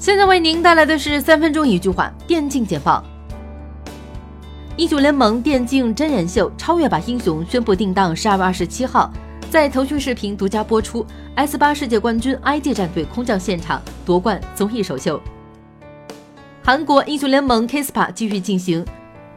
[0.00, 3.02] 现在为您带来的是三分钟一句话电竞简报。
[4.76, 9.12] 英雄联盟电竞真人秀《超越吧英雄》宣布定档十二月二十七号，
[9.50, 11.04] 在腾讯视频独家播出。
[11.34, 15.20] S 八世界冠军 IG 战队空降现场夺冠综艺首秀。
[16.62, 18.86] 韩国英雄联盟 KSPA 继续进行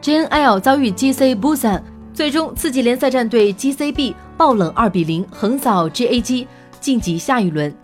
[0.00, 1.82] ，JNL 遭遇 GC Busan，
[2.14, 6.46] 最终次级联赛战队 GCB 爆冷二比零横扫 GAG，
[6.80, 7.74] 晋级下一轮。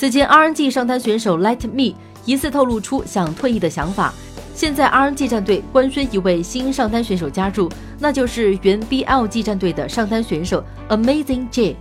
[0.00, 4.14] 此前 RNG 上单选手 Let Me 疑似透露出想退役的想法，
[4.54, 7.68] 现在 RNG 战队官宣一位新上单选手加入，
[7.98, 11.76] 那就是原 BLG 战队的上单选手 Amazing J。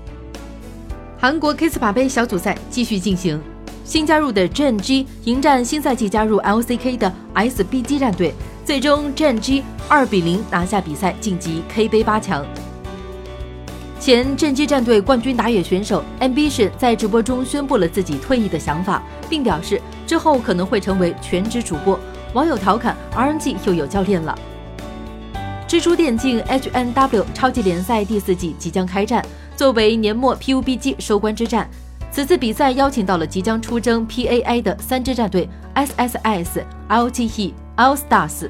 [1.17, 3.39] 韩国 KSPA 杯小组赛继续进行，
[3.85, 8.33] 新加入的 JNG 迎战新赛季加入 LCK 的 SBG 战队，
[8.65, 12.45] 最终 JNG 二比零拿下比赛，晋级 K 杯八强。
[13.99, 21.99] 前正机战队冠军打野选手 Ambition 在直播中宣布了自己退役的想法，并表示之后可能会成为全职主播。
[22.33, 24.37] 网友调侃：“RNG 又有教练了。”
[25.67, 29.23] 蜘蛛电竞 HNW 超级联赛第四季即将开战，
[29.57, 31.69] 作为年末 PUBG 收官之战，
[32.09, 38.49] 此次比赛邀请到了即将出征 PAA 的三支战队 SSS、LTE、Allstars。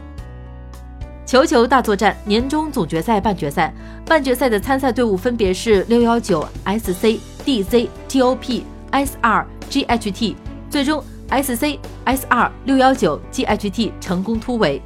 [1.30, 3.72] 球球大作战年终总决赛半决赛，
[4.03, 10.33] 半决赛的参赛队伍分别是六幺九、SC、DZ、TOP、SR、GHT，
[10.71, 14.81] 最终 SC、SR、六幺九、GHT 成功突围。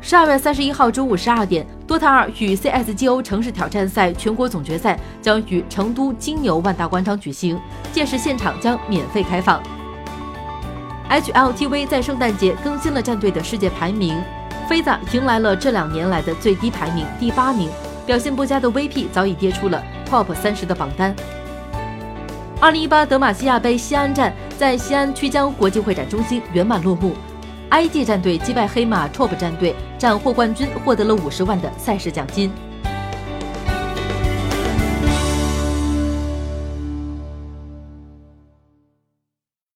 [0.00, 7.58] 十二月三十一号中午十二点，DOTA 二与 CSGO 城市挑战赛全国总决赛将于成都金牛万达广场举行，
[7.92, 9.60] 届时现场将免费开放。
[11.10, 14.16] HLTV 在圣诞节更新了战队的世界排名。
[14.68, 17.70] 飞子迎来了这两年来的最低排名，第八名。
[18.04, 21.14] 表现不佳的 VP 早已跌出了 TOP 三十的榜单。
[22.60, 27.14] 二零一八德玛西亚杯西安站在西安曲江国际会展中心圆满落幕
[27.70, 32.50] ，IG 战队击败黑马 TOP 战队，斩获冠军，获得了五十万的赛事奖金。